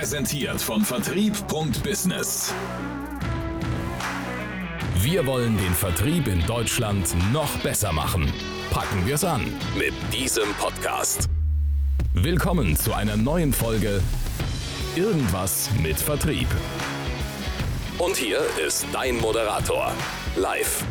[0.00, 2.54] Präsentiert von Vertrieb.business.
[5.02, 8.32] Wir wollen den Vertrieb in Deutschland noch besser machen.
[8.70, 9.42] Packen wir es an
[9.76, 11.28] mit diesem Podcast.
[12.14, 14.00] Willkommen zu einer neuen Folge
[14.96, 16.48] Irgendwas mit Vertrieb.
[17.98, 19.92] Und hier ist dein Moderator,
[20.34, 20.82] live.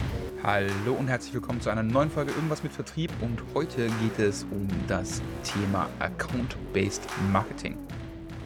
[0.44, 4.46] Hallo und herzlich willkommen zu einer neuen Folge Irgendwas mit Vertrieb und heute geht es
[4.52, 7.02] um das Thema Account-Based
[7.32, 7.76] Marketing.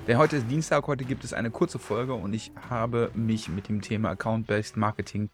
[0.05, 3.69] Denn heute ist Dienstag, heute gibt es eine kurze Folge und ich habe mich mit
[3.69, 5.29] dem Thema Account-Based Marketing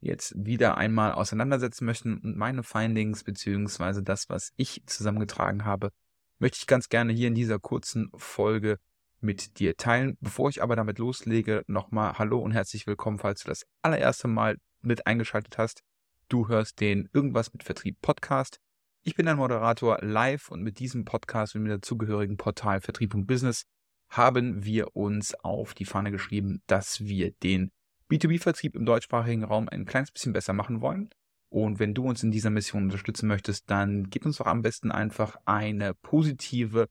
[0.00, 5.90] jetzt wieder einmal auseinandersetzen möchten und meine Findings beziehungsweise das, was ich zusammengetragen habe,
[6.38, 8.78] möchte ich ganz gerne hier in dieser kurzen Folge
[9.20, 10.16] mit dir teilen.
[10.20, 14.56] Bevor ich aber damit loslege, nochmal Hallo und herzlich willkommen, falls du das allererste Mal
[14.82, 15.82] mit eingeschaltet hast.
[16.28, 18.60] Du hörst den Irgendwas mit Vertrieb Podcast.
[19.02, 23.14] Ich bin dein Moderator live und mit diesem Podcast und mit der zugehörigen Portal Vertrieb
[23.14, 23.64] und Business
[24.12, 27.72] haben wir uns auf die Fahne geschrieben, dass wir den
[28.10, 31.08] B2B-Vertrieb im deutschsprachigen Raum ein kleines bisschen besser machen wollen.
[31.48, 34.92] Und wenn du uns in dieser Mission unterstützen möchtest, dann gib uns doch am besten
[34.92, 36.88] einfach eine positive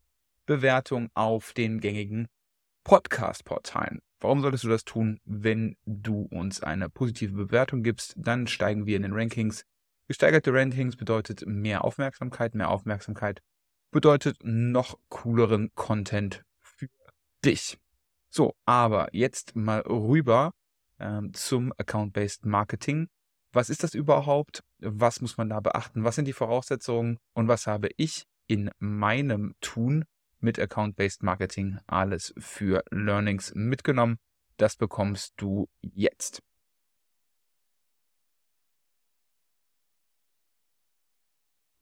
[0.48, 2.28] Bewertung auf den gängigen
[2.84, 4.00] Podcast-Portalen.
[4.20, 5.20] Warum solltest du das tun?
[5.24, 9.64] Wenn du uns eine positive Bewertung gibst, dann steigen wir in den Rankings.
[10.08, 12.56] Gesteigerte Rankings bedeutet mehr Aufmerksamkeit.
[12.56, 13.42] Mehr Aufmerksamkeit
[13.92, 16.44] bedeutet noch cooleren Content
[17.46, 17.78] dich.
[18.30, 20.54] So, aber jetzt mal rüber
[21.00, 23.10] ähm, zum Account-Based Marketing.
[23.52, 24.64] Was ist das überhaupt?
[24.80, 26.04] Was muss man da beachten?
[26.04, 27.18] Was sind die Voraussetzungen?
[27.34, 30.06] Und was habe ich in meinem Tun
[30.42, 34.18] mit Account-Based Marketing alles für Learnings mitgenommen.
[34.58, 36.42] Das bekommst du jetzt.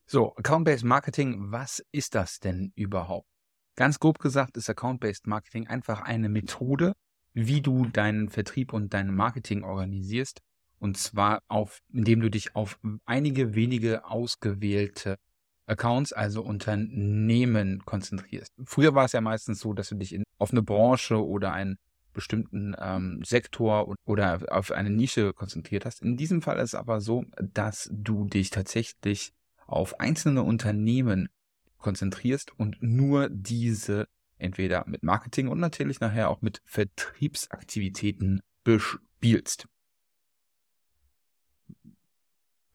[0.06, 3.28] So, Account-Based Marketing, was ist das denn überhaupt?
[3.80, 6.92] Ganz grob gesagt ist Account-Based Marketing einfach eine Methode,
[7.34, 10.42] wie du deinen Vertrieb und dein Marketing organisierst.
[10.80, 15.16] Und zwar auf, indem du dich auf einige wenige ausgewählte
[15.66, 18.52] Accounts, also Unternehmen konzentrierst.
[18.66, 21.78] Früher war es ja meistens so, dass du dich in, auf eine Branche oder einen
[22.12, 26.02] bestimmten ähm, Sektor oder auf eine Nische konzentriert hast.
[26.02, 29.32] In diesem Fall ist es aber so, dass du dich tatsächlich
[29.68, 31.30] auf einzelne Unternehmen
[31.80, 34.08] konzentrierst und nur diese
[34.38, 39.68] entweder mit Marketing und natürlich nachher auch mit Vertriebsaktivitäten bespielst.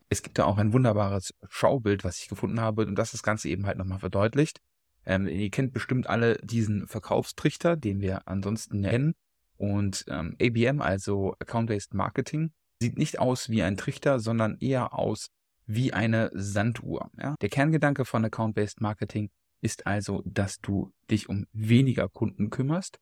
[0.09, 3.49] Es gibt da auch ein wunderbares Schaubild, was ich gefunden habe und das das Ganze
[3.49, 4.61] eben halt nochmal verdeutlicht.
[5.07, 9.15] Ähm, ihr kennt bestimmt alle diesen Verkaufstrichter, den wir ansonsten nennen.
[9.57, 15.31] Und ähm, ABM, also Account-Based Marketing, sieht nicht aus wie ein Trichter, sondern eher aus
[15.67, 17.11] wie eine Sanduhr.
[17.19, 17.37] Ja?
[17.41, 19.31] Der Kerngedanke von Account-Based Marketing
[19.61, 22.99] ist also, dass du dich um weniger Kunden kümmerst,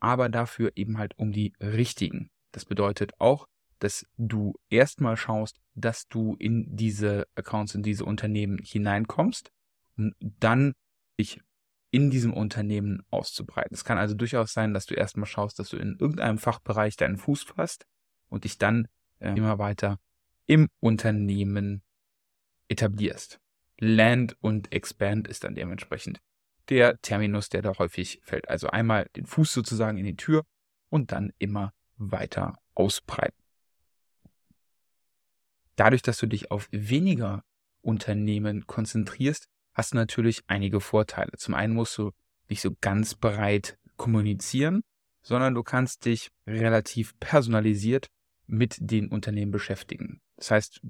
[0.00, 2.30] aber dafür eben halt um die richtigen.
[2.52, 3.46] Das bedeutet auch,
[3.78, 9.50] dass du erstmal schaust, dass du in diese Accounts, in diese Unternehmen hineinkommst
[9.96, 10.74] und dann
[11.18, 11.40] dich
[11.90, 13.74] in diesem Unternehmen auszubreiten.
[13.74, 17.16] Es kann also durchaus sein, dass du erstmal schaust, dass du in irgendeinem Fachbereich deinen
[17.16, 17.86] Fuß fasst
[18.28, 19.98] und dich dann äh, immer weiter
[20.46, 21.82] im Unternehmen
[22.72, 23.38] etablierst.
[23.78, 26.20] Land und Expand ist dann dementsprechend
[26.68, 28.48] der Terminus, der da häufig fällt.
[28.48, 30.44] Also einmal den Fuß sozusagen in die Tür
[30.88, 33.36] und dann immer weiter ausbreiten.
[35.76, 37.44] Dadurch, dass du dich auf weniger
[37.82, 41.32] Unternehmen konzentrierst, hast du natürlich einige Vorteile.
[41.36, 42.12] Zum einen musst du
[42.48, 44.82] nicht so ganz breit kommunizieren,
[45.22, 48.08] sondern du kannst dich relativ personalisiert
[48.46, 50.20] mit den Unternehmen beschäftigen.
[50.36, 50.80] Das heißt,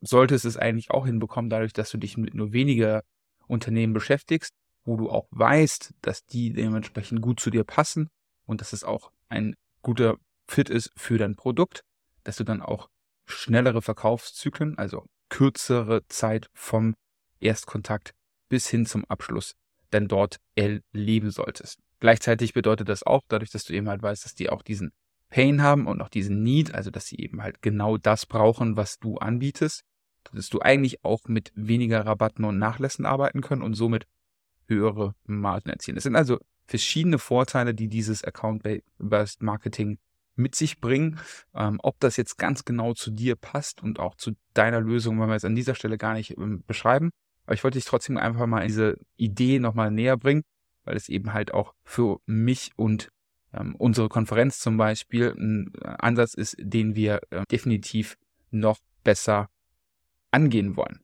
[0.00, 3.02] solltest es eigentlich auch hinbekommen, dadurch, dass du dich mit nur weniger
[3.46, 8.08] Unternehmen beschäftigst, wo du auch weißt, dass die dementsprechend gut zu dir passen
[8.46, 10.16] und dass es auch ein guter
[10.46, 11.82] Fit ist für dein Produkt,
[12.24, 12.88] dass du dann auch
[13.26, 16.94] schnellere Verkaufszyklen, also kürzere Zeit vom
[17.40, 18.12] Erstkontakt
[18.48, 19.54] bis hin zum Abschluss
[19.92, 21.80] denn dort erleben solltest.
[22.00, 24.92] Gleichzeitig bedeutet das auch, dadurch, dass du eben halt weißt, dass die auch diesen
[25.28, 28.98] Pain haben und auch diesen Need, also dass sie eben halt genau das brauchen, was
[28.98, 29.82] du anbietest,
[30.32, 34.06] dass du eigentlich auch mit weniger Rabatten und Nachlässen arbeiten können und somit
[34.66, 35.96] höhere Margen erzielen.
[35.96, 39.98] Es sind also verschiedene Vorteile, die dieses Account-Based Marketing
[40.36, 41.18] mit sich bringen.
[41.54, 45.28] Ähm, ob das jetzt ganz genau zu dir passt und auch zu deiner Lösung, wollen
[45.28, 47.10] wir jetzt an dieser Stelle gar nicht ähm, beschreiben.
[47.44, 50.42] Aber ich wollte dich trotzdem einfach mal diese Idee nochmal näher bringen,
[50.84, 53.08] weil es eben halt auch für mich und
[53.52, 58.16] ähm, unsere Konferenz zum Beispiel ein äh, Ansatz ist, den wir äh, definitiv
[58.50, 59.48] noch besser
[60.30, 61.00] angehen wollen.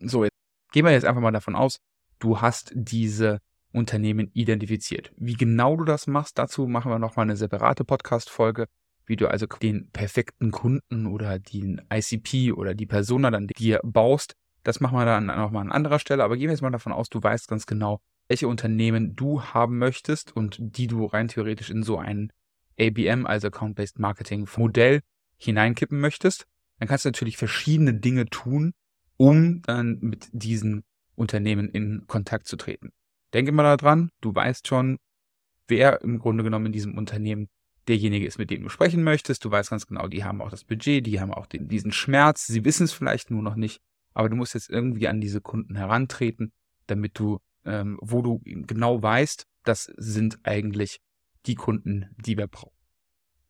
[0.00, 0.36] So, jetzt
[0.72, 1.78] gehen wir jetzt einfach mal davon aus,
[2.18, 3.40] du hast diese
[3.72, 5.12] Unternehmen identifiziert.
[5.16, 8.66] Wie genau du das machst, dazu machen wir nochmal eine separate Podcast-Folge,
[9.06, 14.34] wie du also den perfekten Kunden oder den ICP oder die Persona dann dir baust.
[14.62, 17.08] Das machen wir dann nochmal an anderer Stelle, aber gehen wir jetzt mal davon aus,
[17.08, 21.82] du weißt ganz genau, welche Unternehmen du haben möchtest und die du rein theoretisch in
[21.82, 22.32] so ein
[22.78, 25.00] ABM, also Account-Based Marketing Modell
[25.36, 26.46] hineinkippen möchtest.
[26.80, 28.72] Dann kannst du natürlich verschiedene Dinge tun,
[29.16, 30.82] um dann mit diesen
[31.14, 32.90] Unternehmen in Kontakt zu treten.
[33.34, 34.98] Denke mal daran, du weißt schon,
[35.68, 37.48] wer im Grunde genommen in diesem Unternehmen
[37.86, 39.44] derjenige ist, mit dem du sprechen möchtest.
[39.44, 42.46] Du weißt ganz genau, die haben auch das Budget, die haben auch den, diesen Schmerz.
[42.46, 43.80] Sie wissen es vielleicht nur noch nicht,
[44.14, 46.52] aber du musst jetzt irgendwie an diese Kunden herantreten,
[46.86, 51.00] damit du, ähm, wo du genau weißt, das sind eigentlich
[51.46, 52.74] die Kunden, die wir brauchen.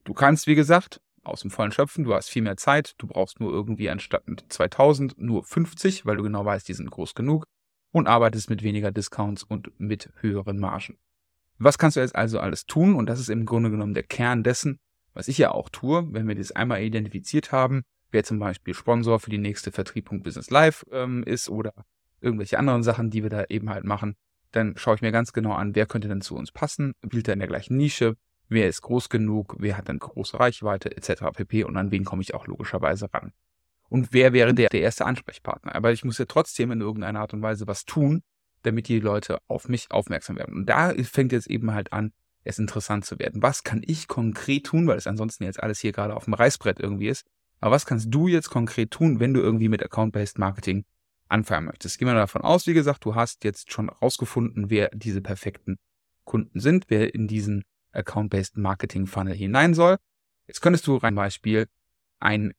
[0.02, 3.40] Du kannst, wie gesagt, aus dem Vollen schöpfen, du hast viel mehr Zeit, du brauchst
[3.40, 7.44] nur irgendwie anstatt 2000 nur 50, weil du genau weißt, die sind groß genug
[7.92, 10.98] und arbeitest mit weniger Discounts und mit höheren Margen.
[11.58, 12.94] Was kannst du jetzt also alles tun?
[12.94, 14.78] Und das ist im Grunde genommen der Kern dessen,
[15.12, 19.20] was ich ja auch tue, wenn wir das einmal identifiziert haben, wer zum Beispiel Sponsor
[19.20, 21.72] für die nächste Vertrieb.business Live ähm, ist oder
[22.20, 24.14] irgendwelche anderen Sachen, die wir da eben halt machen,
[24.52, 27.34] dann schaue ich mir ganz genau an, wer könnte denn zu uns passen, spielt er
[27.34, 28.16] in der gleichen Nische,
[28.50, 31.24] wer ist groß genug, wer hat dann große Reichweite etc.
[31.32, 31.64] pp.
[31.64, 33.32] Und an wen komme ich auch logischerweise ran
[33.90, 35.74] und wer wäre der, der erste Ansprechpartner.
[35.74, 38.22] Aber ich muss ja trotzdem in irgendeiner Art und Weise was tun,
[38.62, 40.54] damit die Leute auf mich aufmerksam werden.
[40.54, 42.12] Und da fängt jetzt eben halt an,
[42.44, 43.42] es interessant zu werden.
[43.42, 46.80] Was kann ich konkret tun, weil es ansonsten jetzt alles hier gerade auf dem Reißbrett
[46.80, 47.26] irgendwie ist.
[47.60, 50.84] Aber was kannst du jetzt konkret tun, wenn du irgendwie mit Account-Based Marketing
[51.28, 51.98] anfangen möchtest?
[51.98, 55.78] Gehen wir davon aus, wie gesagt, du hast jetzt schon rausgefunden, wer diese perfekten
[56.24, 59.96] Kunden sind, wer in diesen Account-Based Marketing Funnel hinein soll.
[60.46, 61.66] Jetzt könntest du ein Beispiel
[62.18, 62.52] ein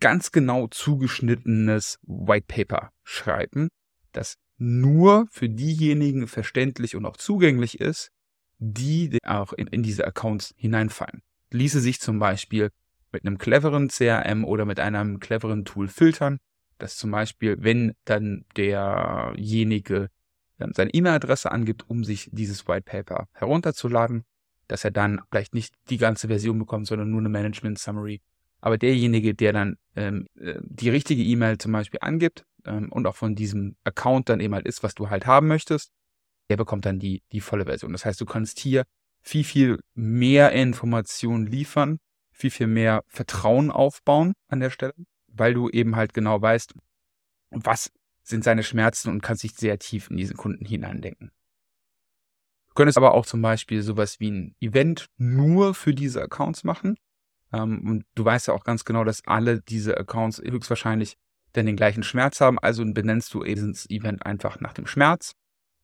[0.00, 3.68] ganz genau zugeschnittenes White Paper schreiben,
[4.12, 8.10] das nur für diejenigen verständlich und auch zugänglich ist,
[8.58, 11.22] die auch in, in diese Accounts hineinfallen.
[11.50, 12.70] Ließe sich zum Beispiel
[13.12, 16.38] mit einem cleveren CRM oder mit einem cleveren Tool filtern,
[16.78, 20.10] dass zum Beispiel, wenn dann derjenige
[20.72, 24.24] seine E-Mail-Adresse angibt, um sich dieses White Paper herunterzuladen,
[24.70, 28.20] dass er dann vielleicht nicht die ganze Version bekommt, sondern nur eine Management Summary
[28.60, 33.16] aber derjenige, der dann ähm, äh, die richtige E-Mail zum Beispiel angibt ähm, und auch
[33.16, 35.92] von diesem Account dann eben halt ist, was du halt haben möchtest,
[36.50, 37.92] der bekommt dann die, die volle Version.
[37.92, 38.84] Das heißt, du kannst hier
[39.22, 41.98] viel, viel mehr Informationen liefern,
[42.32, 44.94] viel, viel mehr Vertrauen aufbauen an der Stelle,
[45.28, 46.74] weil du eben halt genau weißt,
[47.50, 47.90] was
[48.22, 51.32] sind seine Schmerzen und kannst dich sehr tief in diesen Kunden hineindenken.
[52.70, 56.96] Du könntest aber auch zum Beispiel sowas wie ein Event nur für diese Accounts machen
[57.52, 61.16] ähm, und du weißt ja auch ganz genau, dass alle diese Accounts höchstwahrscheinlich
[61.52, 62.58] dann den gleichen Schmerz haben.
[62.58, 65.34] Also benennst du eben das Event einfach nach dem Schmerz.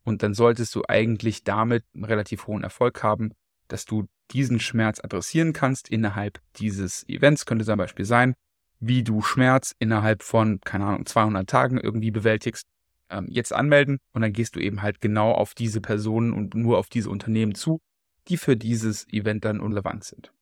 [0.04, 3.32] Und dann solltest du eigentlich damit einen relativ hohen Erfolg haben,
[3.66, 7.46] dass du diesen Schmerz adressieren kannst innerhalb dieses Events.
[7.46, 8.34] Könnte zum Beispiel sein,
[8.78, 12.66] wie du Schmerz innerhalb von, keine Ahnung, 200 Tagen irgendwie bewältigst.
[13.08, 16.78] Ähm, jetzt anmelden und dann gehst du eben halt genau auf diese Personen und nur
[16.78, 17.80] auf diese Unternehmen zu,
[18.28, 20.32] die für dieses Event dann relevant sind.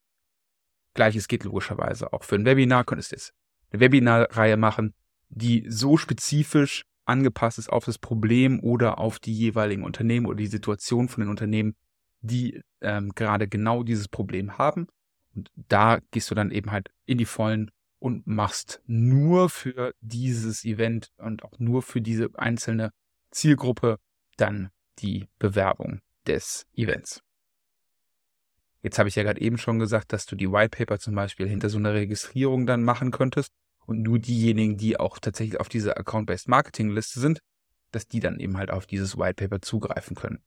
[0.94, 2.84] Gleiches geht logischerweise auch für ein Webinar.
[2.84, 3.34] Könntest du jetzt
[3.70, 4.94] eine Webinarreihe machen,
[5.28, 10.46] die so spezifisch angepasst ist auf das Problem oder auf die jeweiligen Unternehmen oder die
[10.46, 11.74] Situation von den Unternehmen,
[12.20, 14.86] die ähm, gerade genau dieses Problem haben.
[15.34, 17.70] Und da gehst du dann eben halt in die Vollen
[18.04, 22.90] und machst nur für dieses Event und auch nur für diese einzelne
[23.30, 23.98] Zielgruppe
[24.36, 24.68] dann
[24.98, 27.22] die Bewerbung des Events.
[28.82, 31.48] Jetzt habe ich ja gerade eben schon gesagt, dass du die White Paper zum Beispiel
[31.48, 33.48] hinter so einer Registrierung dann machen könntest
[33.86, 37.38] und nur diejenigen, die auch tatsächlich auf dieser Account-Based Marketing Liste sind,
[37.90, 40.44] dass die dann eben halt auf dieses White Paper zugreifen können.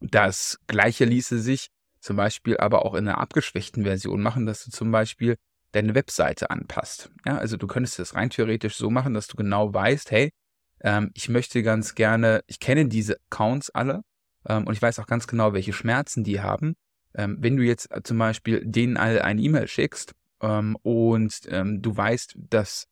[0.00, 1.68] Das gleiche ließe sich
[2.00, 5.36] zum Beispiel aber auch in einer abgeschwächten Version machen, dass du zum Beispiel
[5.74, 7.10] deine Webseite anpasst.
[7.26, 10.30] Ja, also du könntest es rein theoretisch so machen, dass du genau weißt, hey,
[10.80, 14.02] ähm, ich möchte ganz gerne, ich kenne diese Accounts alle
[14.46, 16.76] ähm, und ich weiß auch ganz genau, welche Schmerzen die haben
[17.14, 21.80] ähm, wenn du jetzt äh, zum Beispiel denen alle eine E-Mail schickst ähm, und ähm,
[21.80, 22.86] du weißt, dass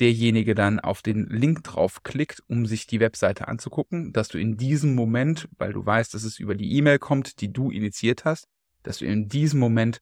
[0.00, 4.94] derjenige dann auf den Link draufklickt, um sich die Webseite anzugucken, dass du in diesem
[4.94, 8.46] Moment, weil du weißt, dass es über die E-Mail kommt, die du initiiert hast,
[8.82, 10.00] dass du in diesem Moment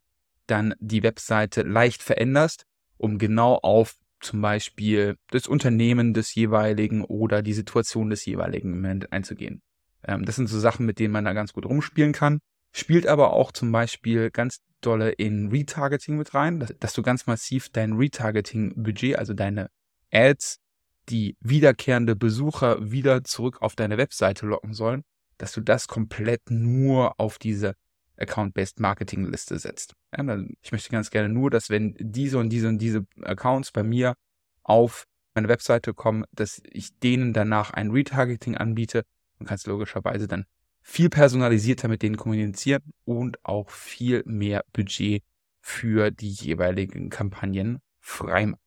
[0.50, 2.64] dann die Webseite leicht veränderst,
[2.96, 9.62] um genau auf zum Beispiel das Unternehmen des jeweiligen oder die Situation des jeweiligen einzugehen.
[10.06, 12.40] Ähm, das sind so Sachen, mit denen man da ganz gut rumspielen kann
[12.72, 17.26] spielt aber auch zum Beispiel ganz dolle in Retargeting mit rein, dass, dass du ganz
[17.26, 19.70] massiv dein Retargeting-Budget, also deine
[20.12, 20.58] Ads,
[21.08, 25.02] die wiederkehrende Besucher wieder zurück auf deine Webseite locken sollen,
[25.38, 27.74] dass du das komplett nur auf diese
[28.16, 29.94] Account-Based Marketing-Liste setzt.
[30.16, 33.82] Ja, ich möchte ganz gerne nur, dass wenn diese und diese und diese Accounts bei
[33.82, 34.14] mir
[34.62, 39.04] auf meine Webseite kommen, dass ich denen danach ein Retargeting anbiete
[39.38, 40.44] und kannst logischerweise dann
[40.82, 45.22] viel personalisierter mit denen kommunizieren und auch viel mehr Budget
[45.60, 48.58] für die jeweiligen Kampagnen freimachen.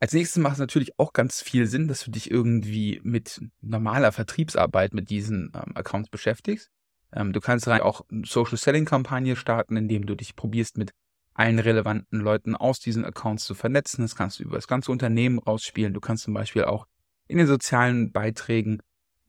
[0.00, 4.10] Als nächstes macht es natürlich auch ganz viel Sinn, dass du dich irgendwie mit normaler
[4.10, 6.72] Vertriebsarbeit mit diesen ähm, Accounts beschäftigst.
[7.14, 10.92] Ähm, du kannst auch eine Social Selling Kampagne starten, indem du dich probierst mit
[11.34, 14.02] allen relevanten Leuten aus diesen Accounts zu vernetzen.
[14.02, 15.94] Das kannst du über das ganze Unternehmen rausspielen.
[15.94, 16.86] Du kannst zum Beispiel auch
[17.26, 18.80] in den sozialen Beiträgen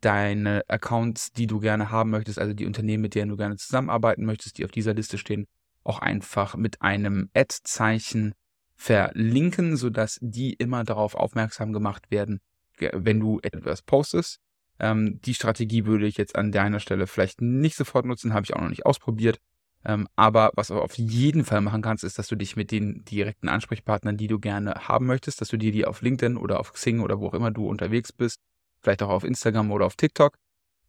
[0.02, 4.25] deine Accounts, die du gerne haben möchtest, also die Unternehmen, mit denen du gerne zusammenarbeiten
[4.25, 5.48] möchtest, die auf dieser Liste stehen,
[5.84, 8.34] auch einfach mit einem Ad-Zeichen
[8.75, 12.42] verlinken, sodass die immer darauf aufmerksam gemacht werden,
[12.78, 14.40] wenn du etwas postest.
[14.84, 18.54] Ähm, die Strategie würde ich jetzt an deiner Stelle vielleicht nicht sofort nutzen, habe ich
[18.54, 19.40] auch noch nicht ausprobiert.
[19.86, 23.06] Ähm, aber was du auf jeden Fall machen kannst, ist, dass du dich mit den
[23.06, 26.74] direkten Ansprechpartnern, die du gerne haben möchtest, dass du dir die auf LinkedIn oder auf
[26.74, 28.42] Xing oder wo auch immer du unterwegs bist,
[28.82, 30.36] vielleicht auch auf Instagram oder auf TikTok,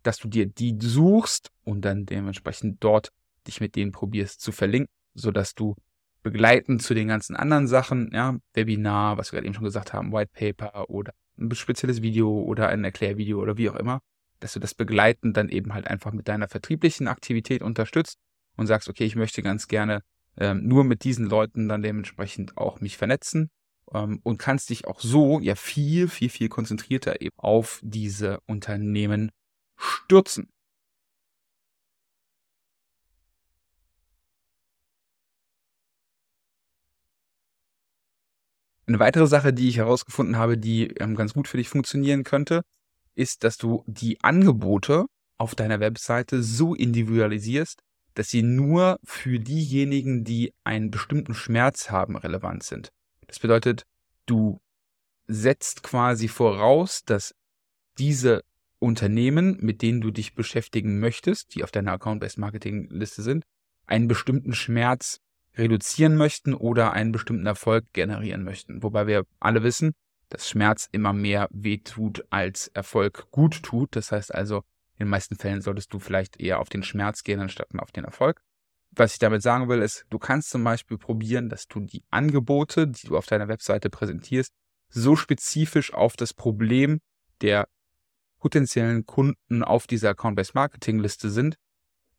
[0.02, 3.10] dass du dir die suchst und dann dementsprechend dort
[3.46, 5.76] dich mit denen probierst zu verlinken, sodass du
[6.24, 10.12] begleitend zu den ganzen anderen Sachen, ja, Webinar, was wir gerade eben schon gesagt haben,
[10.12, 14.00] White Paper oder ein spezielles Video oder ein Erklärvideo oder wie auch immer,
[14.40, 18.18] dass du das begleitend dann eben halt einfach mit deiner vertrieblichen Aktivität unterstützt
[18.56, 20.02] und sagst, okay, ich möchte ganz gerne
[20.36, 23.50] ähm, nur mit diesen Leuten dann dementsprechend auch mich vernetzen
[23.92, 29.30] ähm, und kannst dich auch so ja viel, viel, viel konzentrierter eben auf diese Unternehmen
[29.76, 30.48] stürzen.
[38.86, 42.62] Eine weitere Sache, die ich herausgefunden habe, die ähm, ganz gut für dich funktionieren könnte,
[43.14, 45.06] ist, dass du die Angebote
[45.38, 47.80] auf deiner Webseite so individualisierst,
[48.14, 52.90] dass sie nur für diejenigen, die einen bestimmten Schmerz haben, relevant sind.
[53.26, 53.84] Das bedeutet,
[54.26, 54.60] du
[55.26, 57.34] setzt quasi voraus, dass
[57.98, 58.42] diese
[58.78, 63.44] Unternehmen, mit denen du dich beschäftigen möchtest, die auf deiner Account-Based Marketing-Liste sind,
[63.86, 65.20] einen bestimmten Schmerz
[65.56, 68.82] reduzieren möchten oder einen bestimmten Erfolg generieren möchten.
[68.82, 69.94] Wobei wir alle wissen,
[70.28, 73.94] dass Schmerz immer mehr wehtut als Erfolg gut tut.
[73.94, 74.58] Das heißt also,
[74.96, 78.04] in den meisten Fällen solltest du vielleicht eher auf den Schmerz gehen, anstatt auf den
[78.04, 78.42] Erfolg.
[78.90, 82.86] Was ich damit sagen will, ist, du kannst zum Beispiel probieren, dass du die Angebote,
[82.86, 84.52] die du auf deiner Webseite präsentierst,
[84.88, 87.00] so spezifisch auf das Problem
[87.40, 87.68] der
[88.38, 91.56] potenziellen Kunden auf dieser Account-Based Marketing Liste sind,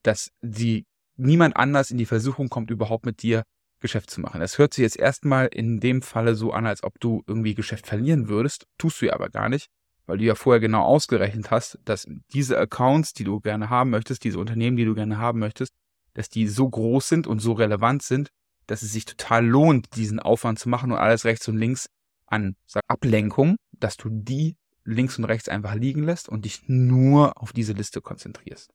[0.04, 0.86] dass sie
[1.18, 3.44] niemand anders in die Versuchung kommt, überhaupt mit dir
[3.80, 4.42] Geschäft zu machen.
[4.42, 7.88] Es hört sich jetzt erstmal in dem Falle so an, als ob du irgendwie Geschäft
[7.88, 9.68] verlieren würdest, tust du ja aber gar nicht,
[10.06, 14.24] weil du ja vorher genau ausgerechnet hast, dass diese Accounts, die du gerne haben möchtest,
[14.24, 15.74] diese Unternehmen, die du gerne haben möchtest,
[16.14, 18.30] dass die so groß sind und so relevant sind,
[18.68, 21.90] dass es sich total lohnt, diesen Aufwand zu machen und alles rechts und links
[22.26, 22.56] an
[22.88, 27.74] Ablenkung, dass du die links und rechts einfach liegen lässt und dich nur auf diese
[27.74, 28.72] Liste konzentrierst.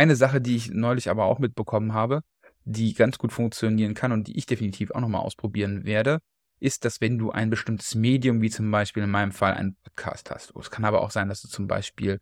[0.00, 2.22] Eine Sache, die ich neulich aber auch mitbekommen habe,
[2.64, 6.20] die ganz gut funktionieren kann und die ich definitiv auch nochmal ausprobieren werde,
[6.58, 10.30] ist, dass wenn du ein bestimmtes Medium, wie zum Beispiel in meinem Fall einen Podcast
[10.30, 12.18] hast, es kann aber auch sein, dass du zum Beispiel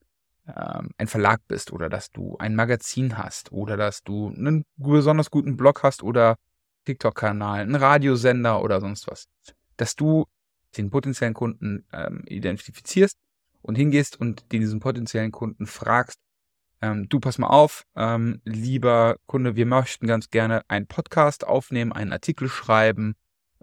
[0.49, 5.31] ähm, ein Verlag bist oder dass du ein Magazin hast oder dass du einen besonders
[5.31, 6.35] guten Blog hast oder
[6.85, 9.29] TikTok-Kanal, einen Radiosender oder sonst was,
[9.77, 10.27] dass du
[10.77, 13.17] den potenziellen Kunden ähm, identifizierst
[13.63, 16.19] und hingehst und diesen potenziellen Kunden fragst,
[16.81, 21.93] ähm, du pass mal auf, ähm, lieber Kunde, wir möchten ganz gerne einen Podcast aufnehmen,
[21.93, 23.15] einen Artikel schreiben,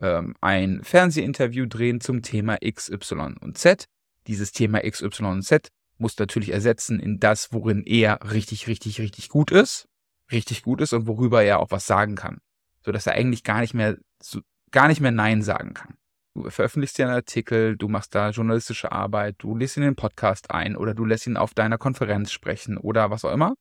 [0.02, 3.86] ähm, ein Fernsehinterview drehen zum Thema X, Y und Z.
[4.28, 9.00] Dieses Thema X, Y und Z muss natürlich ersetzen in das, worin er richtig, richtig,
[9.00, 9.88] richtig gut ist,
[10.32, 12.40] richtig gut ist und worüber er auch was sagen kann,
[12.84, 14.42] so dass er eigentlich gar nicht mehr, so,
[14.72, 15.96] gar nicht mehr Nein sagen kann.
[16.36, 19.96] Du veröffentlichst dir einen Artikel, du machst da journalistische Arbeit, du lässt ihn in den
[19.96, 23.56] Podcast ein oder du lässt ihn auf deiner Konferenz sprechen oder was auch immer.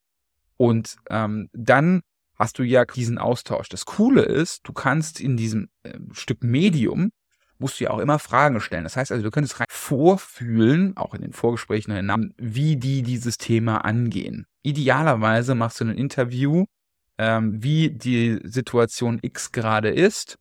[0.57, 2.01] Und ähm, dann
[2.37, 3.69] hast du ja diesen Austausch.
[3.69, 7.13] Das Coole ist, du kannst in diesem äh, Stück Medium,
[7.59, 8.83] musst du ja auch immer Fragen stellen.
[8.83, 12.77] Das heißt also, du könntest rein vorfühlen, auch in den Vorgesprächen und den Namen, wie
[12.77, 14.47] die dieses Thema angehen.
[14.63, 16.65] Idealerweise machst du ein Interview,
[17.19, 20.39] ähm, wie die Situation X gerade ist,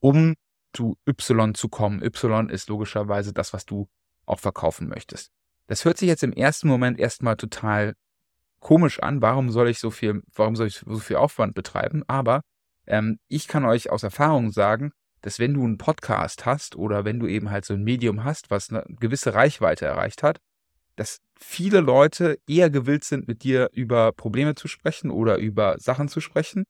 [0.00, 0.34] um
[0.74, 2.02] zu Y zu kommen.
[2.02, 3.88] Y ist logischerweise das, was du
[4.26, 5.30] auch verkaufen möchtest.
[5.66, 7.94] Das hört sich jetzt im ersten Moment erstmal total
[8.60, 9.22] komisch an.
[9.22, 12.02] Warum soll ich so viel, warum soll ich so viel Aufwand betreiben?
[12.06, 12.42] Aber
[12.86, 17.18] ähm, ich kann euch aus Erfahrung sagen, dass wenn du einen Podcast hast oder wenn
[17.18, 20.38] du eben halt so ein Medium hast, was eine gewisse Reichweite erreicht hat,
[20.96, 26.08] dass viele Leute eher gewillt sind, mit dir über Probleme zu sprechen oder über Sachen
[26.08, 26.64] zu sprechen,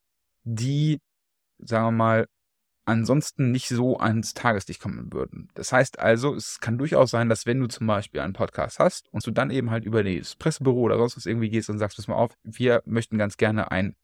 [0.45, 1.01] die,
[1.59, 2.27] sagen wir mal,
[2.85, 5.49] ansonsten nicht so ans Tageslicht kommen würden.
[5.55, 9.09] Das heißt also, es kann durchaus sein, dass wenn du zum Beispiel einen Podcast hast
[9.13, 11.97] und du dann eben halt über das Pressebüro oder sonst was irgendwie gehst und sagst,
[11.97, 13.97] pass mal auf, wir möchten ganz gerne einen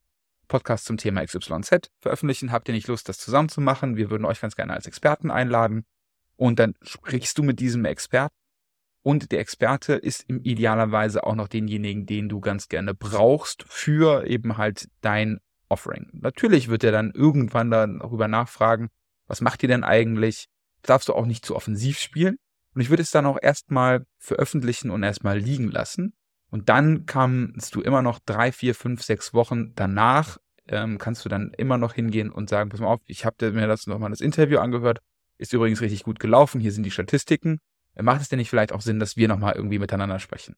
[0.49, 2.53] Podcast zum Thema XYZ veröffentlichen.
[2.53, 3.97] Habt ihr nicht Lust, das zusammen zu machen?
[3.97, 5.85] Wir würden euch ganz gerne als Experten einladen.
[6.37, 8.35] Und dann sprichst du mit diesem Experten.
[9.03, 14.27] Und der Experte ist im idealerweise auch noch denjenigen, den du ganz gerne brauchst für
[14.27, 15.41] eben halt dein
[15.71, 16.09] Offering.
[16.13, 18.91] Natürlich wird er dann irgendwann darüber nachfragen,
[19.27, 20.49] was macht ihr denn eigentlich?
[20.83, 22.37] darfst du auch nicht zu offensiv spielen.
[22.75, 26.15] Und ich würde es dann auch erstmal veröffentlichen und erstmal liegen lassen.
[26.51, 31.29] Und dann kannst du immer noch drei, vier, fünf, sechs Wochen danach, ähm, kannst du
[31.29, 34.21] dann immer noch hingehen und sagen, pass mal auf, ich habe mir das nochmal das
[34.21, 35.01] Interview angehört,
[35.39, 37.59] ist übrigens richtig gut gelaufen, hier sind die Statistiken.
[38.01, 40.55] Macht es denn nicht vielleicht auch Sinn, dass wir nochmal irgendwie miteinander sprechen?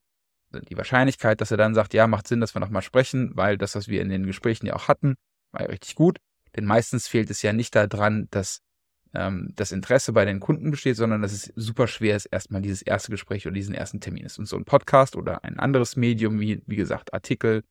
[0.52, 3.74] Die Wahrscheinlichkeit, dass er dann sagt, ja, macht Sinn, dass wir nochmal sprechen, weil das,
[3.74, 5.14] was wir in den Gesprächen ja auch hatten,
[5.52, 6.18] war ja richtig gut.
[6.56, 8.60] Denn meistens fehlt es ja nicht daran, dass
[9.14, 12.82] ähm, das Interesse bei den Kunden besteht, sondern dass es super schwer ist, erstmal dieses
[12.82, 14.38] erste Gespräch oder diesen ersten Termin ist.
[14.38, 17.62] Und so ein Podcast oder ein anderes Medium, wie, wie gesagt, Artikel,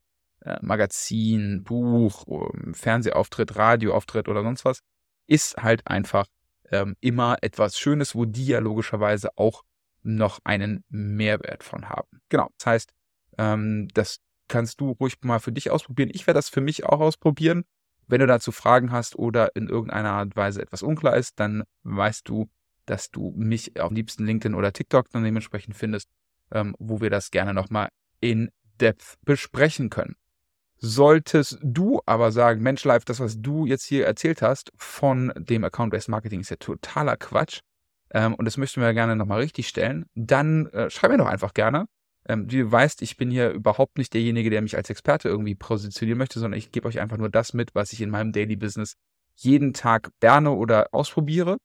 [0.41, 4.79] äh, Magazin, Buch, um, Fernsehauftritt, Radioauftritt oder sonst was,
[5.27, 6.25] ist halt einfach
[6.71, 9.63] ähm, immer etwas Schönes, wo die ja logischerweise auch
[10.03, 12.21] noch einen Mehrwert von haben.
[12.29, 12.49] Genau.
[12.57, 12.91] Das heißt,
[13.37, 16.09] ähm, das kannst du ruhig mal für dich ausprobieren.
[16.13, 17.63] Ich werde das für mich auch ausprobieren.
[18.07, 21.63] Wenn du dazu Fragen hast oder in irgendeiner Art und Weise etwas unklar ist, dann
[21.83, 22.49] weißt du,
[22.85, 26.09] dass du mich am liebsten LinkedIn oder TikTok dann dementsprechend findest,
[26.51, 27.89] ähm, wo wir das gerne nochmal
[28.19, 30.15] in Depth besprechen können.
[30.77, 35.63] Solltest du aber sagen, Mensch, live, das, was du jetzt hier erzählt hast von dem
[35.63, 37.61] Account-Based Marketing ist ja totaler Quatsch
[38.13, 41.53] ähm, und das möchten wir gerne nochmal richtig stellen, dann äh, schreib mir doch einfach
[41.53, 41.85] gerne
[42.27, 46.19] ähm, du weißt, ich bin hier überhaupt nicht derjenige, der mich als Experte irgendwie positionieren
[46.19, 48.95] möchte, sondern ich gebe euch einfach nur das mit, was ich in meinem Daily Business
[49.35, 51.57] jeden Tag lerne oder ausprobiere.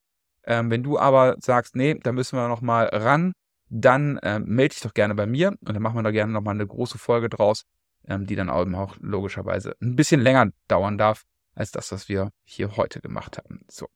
[0.45, 3.33] Ähm, wenn du aber sagst, nee, da müssen wir nochmal ran,
[3.69, 6.55] dann ähm, melde dich doch gerne bei mir und dann machen wir da gerne nochmal
[6.55, 7.65] eine große Folge draus,
[8.07, 12.77] ähm, die dann auch logischerweise ein bisschen länger dauern darf, als das, was wir hier
[12.77, 13.65] heute gemacht haben.
[13.69, 13.89] So.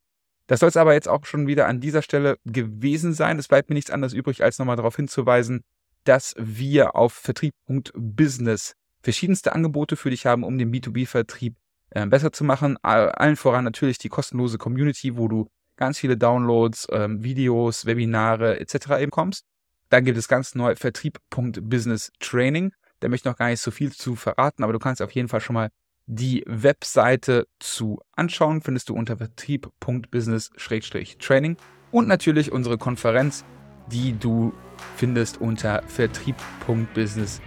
[0.47, 3.39] Das soll es aber jetzt auch schon wieder an dieser Stelle gewesen sein.
[3.39, 5.63] Es bleibt mir nichts anderes übrig, als nochmal darauf hinzuweisen,
[6.03, 11.55] dass wir auf Vertrieb.business verschiedenste Angebote für dich haben, um den B2B-Vertrieb
[11.91, 12.77] äh, besser zu machen.
[12.83, 18.99] Allen voran natürlich die kostenlose Community, wo du ganz viele Downloads, ähm, Videos, Webinare etc.
[18.99, 19.45] eben kommst.
[19.89, 22.73] Dann gibt es ganz neu Vertrieb.business Training.
[22.99, 25.27] Da möchte ich noch gar nicht so viel zu verraten, aber du kannst auf jeden
[25.27, 25.69] Fall schon mal
[26.05, 28.61] die Webseite zu anschauen.
[28.61, 31.57] Findest du unter vertrieb.business-training.
[31.91, 33.43] Und natürlich unsere Konferenz,
[33.91, 34.53] die du
[34.95, 37.41] findest unter vertrieb.business-live.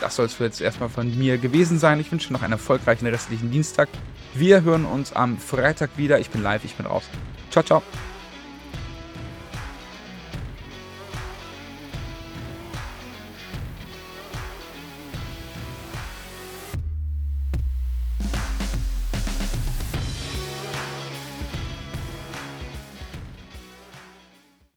[0.00, 2.00] Das soll es jetzt erstmal von mir gewesen sein.
[2.00, 3.88] Ich wünsche noch einen erfolgreichen restlichen Dienstag.
[4.34, 6.18] Wir hören uns am Freitag wieder.
[6.18, 7.04] Ich bin live, ich bin raus.
[7.50, 7.82] Ciao, ciao.